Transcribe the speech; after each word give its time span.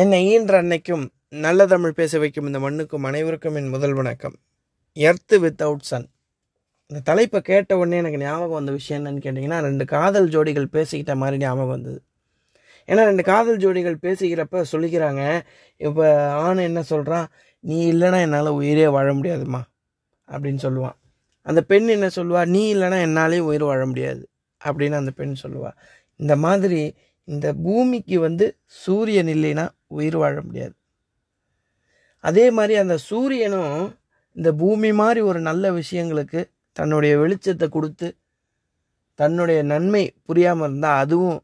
என்னை 0.00 0.18
ஈன்ற 0.30 0.54
அன்னைக்கும் 0.62 1.04
நல்ல 1.44 1.66
தமிழ் 1.66 1.92
பேச 1.92 2.18
வைக்கும் 2.18 2.46
இந்த 2.46 2.58
மண்ணுக்கும் 2.58 3.04
அனைவருக்கும் 3.04 3.54
என் 3.54 3.68
முதல் 3.68 3.92
வணக்கம். 3.92 4.34
எர்த்து 4.96 5.36
வித்தவுட் 5.44 5.86
சன் 5.90 6.04
இந்த 6.90 7.00
தலைப்பை 7.00 7.40
கேட்ட 7.40 7.76
உடனே 7.76 7.96
எனக்கு 7.96 8.18
ஞாபகம் 8.18 8.50
வந்த 8.50 8.72
விஷயம் 8.72 9.00
என்னன்னு 9.00 9.22
கேட்டிங்கன்னா 9.26 9.60
ரெண்டு 9.60 9.84
காதல் 9.84 10.28
ஜோடிகள் 10.28 10.66
பேசிக்கிட்ட 10.72 11.16
மாதிரி 11.16 11.36
ஞாபகம் 11.36 11.66
வந்தது. 11.66 11.98
ஏன்னா 12.88 13.04
ரெண்டு 13.10 13.22
காதல் 13.22 13.56
ஜோடிகள் 13.56 13.96
பேசிக்கிறப்ப 14.02 14.64
சொல்லிக்கிறாங்க 14.72 15.22
இப்போ 15.76 16.30
ஆண் 16.32 16.58
என்ன 16.58 16.82
சொல்கிறான் 16.82 17.26
நீ 17.60 17.92
இல்லைன்னா 17.92 18.20
என்னால் 18.20 18.52
உயிரே 18.60 18.86
வாழ 18.88 19.14
முடியாதுமா 19.14 19.62
அப்படின்னு 20.28 20.62
சொல்லுவான். 20.62 20.98
அந்த 21.42 21.62
பெண் 21.62 21.88
என்ன 21.88 22.10
சொல்லுவா? 22.16 22.46
நீ 22.46 22.74
இல்லைன்னா 22.74 23.00
என்னாலே 23.00 23.38
உயிர் 23.38 23.64
வாழ 23.64 23.86
முடியாது 23.86 24.28
அப்படின்னு 24.60 25.00
அந்த 25.02 25.10
பெண் 25.10 25.36
சொல்லுவாள் 25.42 25.76
இந்த 26.16 26.36
மாதிரி 26.36 26.82
இந்த 27.28 27.46
பூமிக்கு 27.64 28.16
வந்து 28.26 28.46
சூரியன் 28.82 29.30
இல்லைன்னா 29.36 29.64
உயிர் 29.98 30.18
வாழ 30.22 30.36
முடியாது. 30.48 30.74
அதே 32.28 32.44
மாதிரி 32.56 32.74
அந்த 32.82 32.96
சூரியனும் 33.08 33.74
இந்த 34.36 34.50
பூமி 34.62 34.90
மாதிரி 35.00 35.20
ஒரு 35.30 35.40
நல்ல 35.48 35.64
விஷயங்களுக்கு 35.80 36.40
தன்னுடைய 36.76 37.12
வெளிச்சத்தை 37.22 37.66
கொடுத்து 37.76 38.08
தன்னுடைய 39.18 39.58
நன்மை 39.72 40.04
புரியாமல் 40.28 40.66
இருந்தால் 40.68 41.00
அதுவும் 41.02 41.38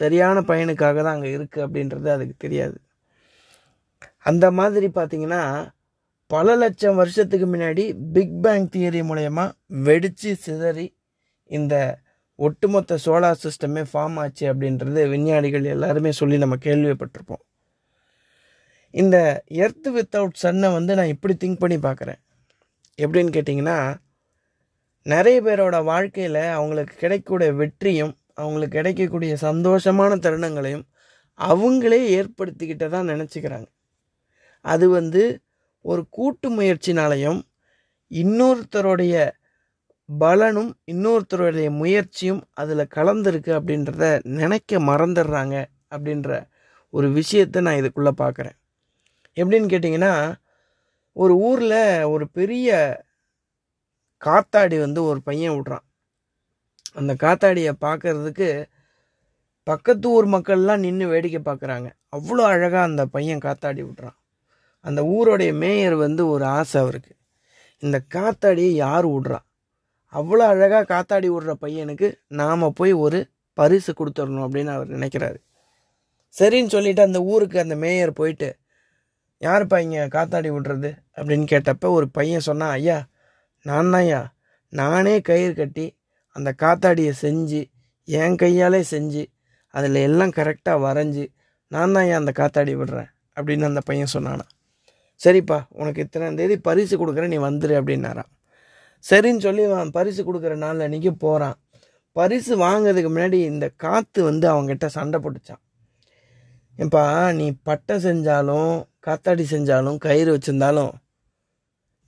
சரியான 0.00 0.36
பயனுக்காக 0.50 0.96
தான் 1.02 1.16
அங்கே 1.16 1.30
இருக்குது 1.36 1.64
அப்படின்றது 1.66 2.08
அதுக்கு 2.16 2.36
தெரியாது. 2.44 2.76
அந்த 4.30 4.46
மாதிரி 4.58 4.88
பார்த்தீங்கன்னா 4.98 5.42
பல 6.30 6.54
லட்சம் 6.62 6.98
வருஷத்துக்கு 7.00 7.46
முன்னாடி 7.54 7.84
பிக் 8.16 8.36
பேங் 8.44 8.68
தியரி 8.74 9.00
மூலயமா 9.10 9.44
வெடித்து 9.86 10.32
சிதறி 10.44 10.86
இந்த 11.50 11.74
ஒட்டுமொத்த 12.40 12.98
சோலார் 13.04 13.36
சிஸ்டமே 13.42 13.84
ஃபார்ம் 13.92 14.14
ஆச்சு 14.14 14.54
அப்படின்றது 14.54 15.08
விஞ்ஞானிகள் 15.08 15.64
எல்லாருமே 15.64 16.12
சொல்லி 16.12 16.38
நம்ம 16.38 16.56
கேள்விப்பட்டிருப்போம். 16.56 17.44
இந்த 18.90 19.42
எர்த் 19.46 19.88
வித்தவுட் 19.88 20.38
சன்னை 20.42 20.72
வந்து 20.72 20.94
நான் 20.94 21.06
இப்படி 21.06 21.36
திங்க் 21.44 21.58
பண்ணி 21.58 21.78
பார்க்குறேன். 21.78 22.20
எப்படின்னு 23.02 23.32
கேட்டிங்கன்னா 23.36 23.96
நிறைய 25.02 25.42
பேரோட 25.42 25.84
வாழ்க்கையில் 25.84 26.34
அவங்களுக்கு 26.34 26.94
கிடைக்கக்கூடிய 26.94 27.52
வெற்றியும் 27.52 28.18
அவங்களுக்கு 28.34 28.76
கிடைக்கக்கூடிய 28.76 29.36
சந்தோஷமான 29.40 30.16
தருணங்களையும் 30.18 30.86
அவங்களே 31.38 32.00
ஏற்படுத்திக்கிட்டதான் 32.18 33.10
நினச்சிக்கிறாங்க. 33.12 33.66
அது 34.60 34.88
வந்து 34.88 35.40
ஒரு 35.80 36.06
கூட்டு 36.08 36.60
முயற்சினாலையும் 36.60 37.42
இன்னொருத்தருடைய 38.10 39.30
பலனும் 40.18 40.76
இன்னொருத்தருடைய 40.86 41.70
முயற்சியும் 41.70 42.42
அதில் 42.52 42.92
கலந்துருக்கு 42.94 43.52
அப்படின்றத 43.58 44.20
நினைக்க 44.22 44.78
மறந்துடுறாங்க 44.78 45.64
அப்படின்ற 45.90 46.48
ஒரு 46.88 47.10
விஷயத்தை 47.10 47.62
நான் 47.62 47.74
இதுக்குள்ளே 47.74 48.12
பார்க்குறேன் 48.16 48.56
எப்படின்னு 49.34 49.70
கேட்டிங்கன்னா 49.72 50.34
ஒரு 51.12 51.36
ஊரில் 51.36 52.04
ஒரு 52.04 52.28
பெரிய 52.28 52.68
காத்தாடி 54.22 54.78
வந்து 54.78 55.04
ஒரு 55.04 55.22
பையன் 55.22 55.52
விட்றான். 55.52 55.84
அந்த 56.92 57.14
காத்தாடியை 57.14 57.72
பார்க்கறதுக்கு 57.80 58.68
பக்கத்து 59.62 60.10
ஊர் 60.10 60.26
மக்கள்லாம் 60.26 60.78
நின்று 60.78 61.06
வேடிக்கை 61.06 61.40
பார்க்குறாங்க 61.44 61.90
அவ்வளோ 62.16 62.42
அழகாக 62.42 62.82
அந்த 62.82 63.06
பையன் 63.06 63.38
காத்தாடி 63.38 63.82
விட்றான். 63.84 64.16
அந்த 64.80 65.02
ஊரோடைய 65.02 65.54
மேயர் 65.54 65.94
வந்து 65.94 66.28
ஒரு 66.28 66.44
ஆசை 66.44 66.80
அவருக்கு. 66.80 67.16
இந்த 67.78 68.02
காத்தாடியை 68.14 68.72
யார் 68.86 69.06
விட்றா? 69.06 69.38
அவ்வளோ 70.12 70.46
அழகாக 70.46 70.84
காத்தாடி 70.94 71.28
விடுற 71.30 71.52
பையனுக்கு 71.60 72.14
நாம் 72.26 72.72
போய் 72.72 72.92
ஒரு 72.92 73.30
பரிசு 73.54 73.92
கொடுத்துடணும் 73.92 74.44
அப்படின்னு 74.46 74.66
அவர் 74.66 74.88
நினைக்கிறாரு. 74.88 75.36
சரின்னு 76.30 76.66
சொல்லிட்டு 76.66 77.02
அந்த 77.02 77.22
ஊருக்கு 77.22 77.58
அந்த 77.60 77.74
மேயர் 77.74 78.12
போயிட்டு 78.12 78.58
யாருப்பா 79.38 79.78
இங்கே 79.78 80.06
காத்தாடி 80.06 80.50
விடுறது 80.50 80.94
அப்படின்னு 81.16 81.44
கேட்டப்ப 81.44 81.90
ஒரு 81.90 82.08
பையன் 82.08 82.40
சொன்னான் 82.40 82.70
ஐயா 82.70 83.08
நான் 83.62 83.92
ஐயா 83.92 84.32
நானே 84.68 85.20
கயிறு 85.20 85.54
கட்டி 85.54 85.96
அந்த 86.32 86.54
காத்தாடியை 86.62 87.12
செஞ்சு 87.22 87.70
என் 88.04 88.36
கையாலே 88.36 88.84
செஞ்சு 88.90 89.30
அதில் 89.70 89.94
எல்லாம் 89.94 90.30
கரெக்டாக 90.30 90.82
வரைஞ்சி 90.82 91.32
நான் 91.68 91.92
தான் 91.92 92.04
ஏன் 92.04 92.14
அந்த 92.14 92.32
காத்தாடி 92.36 92.74
விடுறேன் 92.76 93.10
அப்படின்னு 93.36 93.64
அந்த 93.64 93.80
பையன் 93.80 94.12
சொன்னானா. 94.14 94.44
சரிப்பா 95.18 95.66
உனக்கு 95.68 96.02
இத்தனை 96.02 96.34
தேதி 96.34 96.56
பரிசு 96.56 96.96
கொடுக்குறேன் 96.96 97.28
நீ 97.28 97.38
வந்துடு 97.38 97.74
அப்படின்னாரான் 97.80 98.30
சரின்னு 99.08 99.44
சொல்லி 99.46 99.62
அவன் 99.64 99.90
பரிசு 99.90 100.22
கொடுக்குற 100.24 100.54
நாளில் 100.56 100.84
அன்றைக்கி 100.86 101.10
போகிறான் 101.10 101.56
பரிசு 102.12 102.52
வாங்கிறதுக்கு 102.56 103.10
முன்னாடி 103.14 103.38
இந்த 103.52 103.66
காற்று 103.76 104.20
வந்து 104.24 104.46
அவங்ககிட்ட 104.52 104.86
சண்டை 104.86 105.18
போட்டுச்சான். 105.24 105.62
ஏப்பா 106.78 107.04
நீ 107.32 107.46
பட்டை 107.62 107.96
செஞ்சாலும் 108.04 108.72
காத்தாடி 109.06 109.44
செஞ்சாலும் 109.54 109.98
கயிறு 109.98 110.30
வச்சுருந்தாலும் 110.34 110.92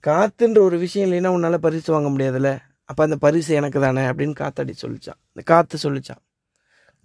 காற்றுன்ற 0.03 0.59
ஒரு 0.59 0.77
விஷயம் 0.77 1.07
இல்லைன்னா 1.09 1.27
உன்னால் 1.27 1.63
பரிசு 1.65 1.89
வாங்க 1.93 2.09
முடியாதுல்ல. 2.09 2.51
அப்போ 2.89 3.01
அந்த 3.03 3.15
பரிசு 3.15 3.51
எனக்கு 3.59 3.79
தானே 3.79 4.01
அப்படின்னு 4.01 4.35
காத்தாடி 4.41 4.73
சொல்லிச்சான். 4.81 5.19
இந்த 5.31 5.41
காற்று 5.43 5.77
சொல்லிச்சான். 5.83 6.21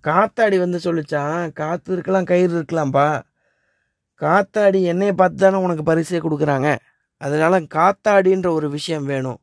காத்தாடி 0.05 0.57
வந்து 0.59 0.79
சொல்லிச்சான் 0.85 1.53
காற்று 1.53 1.93
இருக்கலாம் 1.93 2.25
கயிறு 2.25 2.53
இருக்கலாம்ப்பா 2.61 3.09
காத்தாடி 4.21 4.81
என்னையை 4.93 5.13
பார்த்து 5.13 5.37
தானே 5.37 5.59
உனக்கு 5.67 5.85
பரிசே 5.91 6.19
கொடுக்குறாங்க. 6.25 6.69
அதனால் 7.21 7.67
காத்தாடின்ற 7.77 8.49
ஒரு 8.59 8.71
விஷயம் 8.71 9.05
வேணும். 9.05 9.39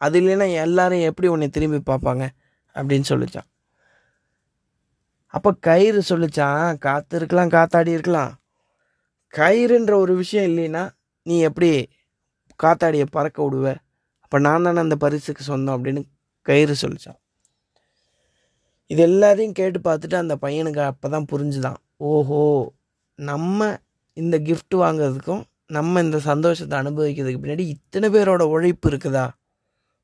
அது 0.00 0.20
இல்லைன்னா 0.20 0.52
எல்லாரும் 0.52 1.00
எப்படி 1.00 1.28
உன்னை 1.28 1.48
திரும்பி 1.48 1.92
பார்ப்பாங்க? 1.92 2.24
அப்படின்னு 2.74 3.06
சொல்லிச்சான். 3.08 3.48
அப்போ 5.26 5.52
கயிறு 5.52 6.02
சொல்லிச்சான் 6.08 6.78
காற்று 6.78 7.16
இருக்கலாம் 7.16 7.48
காத்தாடி 7.48 7.88
இருக்கலாம். 7.88 8.32
கயிறுன்ற 9.34 9.94
ஒரு 9.94 10.14
விஷயம் 10.16 10.50
இல்லைன்னா 10.50 10.90
நீ 11.22 11.40
எப்படி 11.40 11.88
காத்தாடியை 12.62 13.06
பறக்க 13.10 13.38
விடுவ? 13.42 13.74
அப்போ 14.20 14.38
நான் 14.38 14.62
தானே 14.62 14.78
அந்த 14.78 14.96
பரிசுக்கு 14.96 15.42
சொந்தம் 15.42 15.74
அப்படின்னு 15.76 16.02
கயிறு 16.42 16.74
சொல்லிச்சான். 16.82 17.18
இது 18.86 19.06
எல்லாத்தையும் 19.06 19.52
கேட்டு 19.52 19.78
பார்த்துட்டு 19.78 20.14
அந்த 20.14 20.36
பையனுக்கு 20.42 20.78
அப்போ 20.78 21.08
தான் 21.08 21.26
புரிஞ்சுதான். 21.32 21.76
ஓஹோ 21.96 22.72
நம்ம 23.14 23.78
இந்த 24.12 24.38
கிஃப்ட் 24.38 24.74
வாங்குறதுக்கும் 24.74 25.42
நம்ம 25.66 26.02
இந்த 26.02 26.18
சந்தோஷத்தை 26.18 26.78
அனுபவிக்கிறதுக்கு 26.78 27.42
பின்னாடி 27.42 27.58
இத்தனை 27.58 28.08
பேரோட 28.08 28.42
உழைப்பு 28.42 28.90
இருக்குதா? 28.90 29.28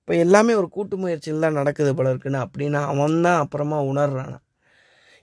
இப்போ 0.02 0.14
எல்லாமே 0.14 0.52
ஒரு 0.54 0.68
கூட்டு 0.68 0.96
முயற்சியில் 0.96 1.44
தான் 1.44 1.58
நடக்குது 1.58 1.90
போல 1.94 2.12
இருக்குன்னு 2.12 2.38
அப்படின்னு 2.44 2.78
அவன் 2.92 3.20
தான் 3.20 3.40
அப்புறமா 3.42 3.76
உணர்றானா. 3.90 4.38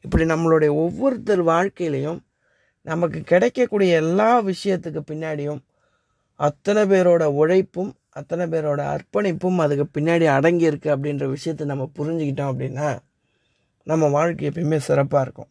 இப்படி 0.06 0.24
நம்மளுடைய 0.24 0.70
ஒவ்வொருத்தர் 0.84 1.42
வாழ்க்கையிலையும் 1.50 2.20
நமக்கு 2.82 3.20
கிடைக்கக்கூடிய 3.22 3.96
எல்லா 4.04 4.30
விஷயத்துக்கு 4.42 5.02
பின்னாடியும் 5.12 5.60
அத்தனை 6.40 6.84
பேரோட 6.84 7.24
உழைப்பும் 7.42 7.92
அத்தனை 8.10 8.46
பேரோட 8.46 8.82
அர்ப்பணிப்பும் 8.94 9.60
அதுக்கு 9.64 9.86
பின்னாடி 9.98 10.26
அடங்கியிருக்கு 10.38 10.90
அப்படின்ற 10.96 11.26
விஷயத்தை 11.30 11.68
நம்ம 11.68 11.90
புரிஞ்சுக்கிட்டோம் 11.98 12.52
அப்படின்னா 12.52 12.88
நம்ம 13.84 14.08
வாழ்க்கை 14.08 14.50
எப்பயுமே 14.50 14.78
சிறப்பாக 14.78 15.24
இருக்கும். 15.26 15.50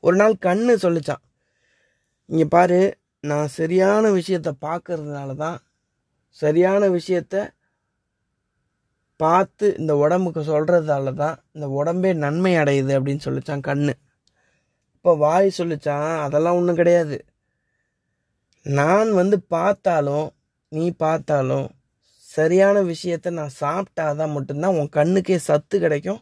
ஒரு 0.00 0.16
நாள் 0.16 0.34
கண்ணு 0.46 0.74
சொல்லிச்சான். 0.82 1.22
இங்கே 2.30 2.44
பாரு 2.44 2.80
நான் 3.20 3.46
சரியான 3.46 4.08
விஷயத்த 4.10 4.50
பார்க்கறதுனால 4.60 5.34
தான் 5.34 5.58
சரியான 6.30 6.88
விஷயத்த 6.88 7.36
பார்த்து 9.22 9.66
இந்த 9.80 9.92
உடம்புக்கு 10.04 10.42
சொல்கிறதால 10.52 11.12
தான் 11.22 11.36
இந்த 11.54 11.66
உடம்பே 11.78 12.10
நன்மை 12.24 12.52
அடையுது 12.62 12.92
அப்படின்னு 12.98 13.24
சொல்லிச்சான் 13.26 13.66
கண்ணு. 13.68 13.94
இப்போ 14.96 15.12
வாய் 15.24 15.48
சொல்லிச்சான் 15.58 16.10
அதெல்லாம் 16.26 16.58
ஒன்றும் 16.60 16.80
கிடையாது. 16.80 17.16
நான் 18.66 19.10
வந்து 19.20 19.36
பார்த்தாலும் 19.54 20.28
நீ 20.72 20.84
பார்த்தாலும் 21.04 21.66
சரியான 22.36 22.76
விஷயத்த 22.92 23.30
நான் 23.40 23.58
சாப்பிட்டாதான் 23.64 24.34
மட்டும்தான் 24.36 24.76
உன் 24.78 24.96
கண்ணுக்கே 24.98 25.36
சத்து 25.48 25.76
கிடைக்கும். 25.84 26.20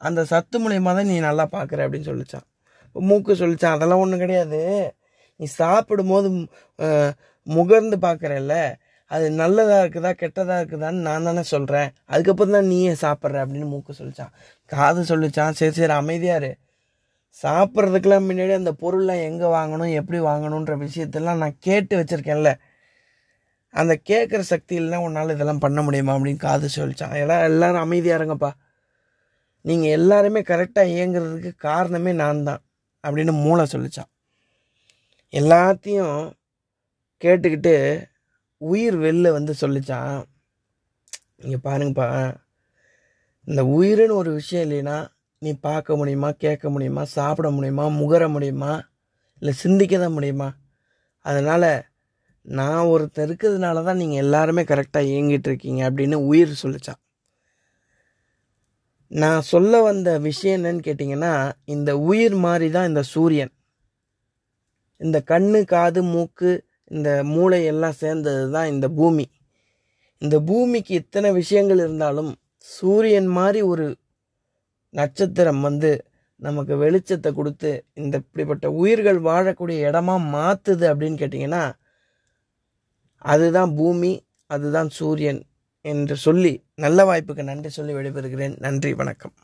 அந்த 0.00 0.20
சத்து 0.32 0.56
மூலயமா 0.62 0.92
தான் 0.98 1.10
நீ 1.12 1.16
நல்லா 1.28 1.44
பார்க்குற 1.56 1.84
அப்படின்னு 1.86 2.10
சொல்லிச்சான். 2.10 2.46
இப்போ 2.86 3.00
மூக்கு 3.08 3.32
சொல்லிச்சான் 3.42 3.76
அதெல்லாம் 3.76 4.02
ஒன்றும் 4.04 4.22
கிடையாது. 4.24 4.60
நீ 5.40 5.46
சாப்பிடும்போது 5.60 6.28
முகர்ந்து 7.46 7.96
பார்க்குறல்ல. 8.06 8.54
அது 9.10 9.26
நல்லதாக 9.40 9.82
இருக்குதா 9.84 10.10
கெட்டதாக 10.22 10.60
இருக்குதான்னு 10.62 11.04
நான் 11.06 11.26
தானே 11.28 11.42
சொல்கிறேன் 11.52 11.88
அதுக்கப்புறம் 12.12 12.56
தான் 12.56 12.68
நீயே 12.72 12.92
சாப்பிட்ற 13.04 13.38
அப்படின்னு 13.44 13.68
மூக்கு 13.72 13.92
சொல்லிச்சான். 14.00 14.32
காது 14.72 15.00
சொல்லிச்சான். 15.12 15.56
சரி 15.60 15.74
சரி 15.78 15.94
அமைதியாரு 16.00 16.50
சாப்பிட்றதுக்கெல்லாம் 17.42 18.26
முன்னாடி 18.28 18.54
அந்த 18.60 18.72
பொருள்லாம் 18.82 19.22
எங்கே 19.28 19.48
வாங்கணும் 19.56 19.92
எப்படி 20.00 20.18
வாங்கணுன்ற 20.28 20.74
விஷயத்தெல்லாம் 20.84 21.40
நான் 21.42 21.60
கேட்டு 21.66 21.94
வச்சுருக்கேன்ல. 22.00 22.52
அந்த 23.80 23.92
கேட்குற 24.10 24.40
சக்தி 24.52 24.74
இல்லைன்னா 24.80 25.04
உன்னால் 25.06 25.34
இதெல்லாம் 25.34 25.62
பண்ண 25.64 25.80
முடியுமா 25.86 26.14
அப்படின்னு 26.16 26.44
காது 26.46 26.68
சொல்லிச்சான். 26.78 27.14
எல்லாம் 27.22 27.44
எல்லோரும் 27.48 27.84
அமைதியாக 27.86 28.18
இருங்கப்பா. 28.20 28.50
நீங்கள் 29.64 29.94
எல்லாருமே 29.98 30.40
கரெக்டாக 30.50 30.94
இயங்குறதுக்கு 30.96 31.52
காரணமே 31.68 32.12
நான் 32.22 32.46
தான் 32.48 32.62
அப்படின்னு 33.04 33.32
மூளை 33.44 33.66
சொல்லிச்சான். 33.74 34.10
எல்லாத்தையும் 35.40 36.16
கேட்டுக்கிட்டு 37.22 37.74
உயிர் 38.60 38.96
வெளில 38.96 39.28
வந்து 39.32 39.52
சொல்லிச்சான் 39.60 40.16
நீங்கள் 41.38 41.64
பாருங்கப்பா. 41.66 42.06
இந்த 43.48 43.62
உயிர்னு 43.76 44.14
ஒரு 44.22 44.30
விஷயம் 44.32 44.64
இல்லைன்னா 44.66 44.96
நீ 45.38 45.50
பார்க்க 45.68 45.96
முடியுமா 45.96 46.30
கேட்க 46.44 46.70
முடியுமா 46.70 47.02
சாப்பிட 47.16 47.50
முடியுமா 47.50 47.84
முகர 48.00 48.22
முடியுமா 48.30 48.72
இல்லை 49.42 49.52
சிந்திக்க 49.62 49.94
தான் 49.98 50.16
முடியுமா? 50.18 50.48
அதனால் 51.26 51.70
நான் 52.46 52.88
ஒருத்தர் 52.92 53.26
இருக்கிறதுனால 53.26 53.82
தான் 53.84 54.00
நீங்கள் 54.02 54.22
எல்லாருமே 54.24 54.62
கரெக்டாக 54.62 55.08
இயங்கிட்டு 55.10 55.48
இருக்கீங்க 55.50 55.80
அப்படின்னு 55.90 56.18
உயிர் 56.30 56.60
சொல்லிச்சான் 56.62 57.00
நான் 59.10 59.40
சொல்ல 59.52 59.80
வந்த 59.82 60.10
விஷயம் 60.18 60.56
என்னன்னு 60.58 60.84
கேட்டிங்கன்னா 60.88 61.32
இந்த 61.64 61.90
உயிர் 61.98 62.36
மாதிரி 62.46 62.70
தான் 62.70 62.88
இந்த 62.90 63.02
சூரியன். 63.02 63.52
இந்த 65.00 65.18
கண்ணு 65.32 65.60
காது 65.64 66.00
மூக்கு 66.02 66.50
இந்த 66.90 67.24
மூளை 67.24 67.64
எல்லாம் 67.64 67.98
சேர்ந்தது 68.02 68.50
தான் 68.50 68.66
இந்த 68.66 68.86
பூமி. 68.88 69.26
இந்த 70.18 70.36
பூமிக்கு 70.40 70.94
இத்தனை 70.94 71.32
விஷயங்கள் 71.32 71.78
இருந்தாலும் 71.78 72.30
சூரியன் 72.58 73.26
மாதிரி 73.26 73.62
ஒரு 73.62 73.86
நட்சத்திரம் 74.94 75.60
வந்து 75.60 75.90
நமக்கு 76.42 76.74
வெளிச்சத்தை 76.76 77.30
கொடுத்து 77.32 77.70
இந்த 77.94 78.16
இப்படிப்பட்ட 78.16 78.66
உயிர்கள் 78.70 79.18
வாழக்கூடிய 79.20 79.78
இடமா 79.90 80.14
மாற்றுது 80.36 80.84
அப்படின்னு 80.92 81.20
கேட்டிங்கன்னா 81.22 81.62
அதுதான் 83.32 83.74
பூமி 83.74 84.12
அதுதான் 84.46 84.88
சூரியன் 84.88 85.40
என்று 85.84 86.16
சொல்லி 86.16 86.52
நல்ல 86.74 87.04
வாய்ப்புக்கு 87.04 87.42
நன்றி 87.42 87.68
சொல்லி 87.68 87.92
விடைபெறுகிறேன். 87.92 88.54
நன்றி 88.58 88.94
வணக்கம். 88.94 89.34